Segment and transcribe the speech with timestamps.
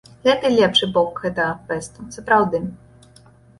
[0.27, 2.65] Гэта лепшы бок гэтага фэсту, сапраўды.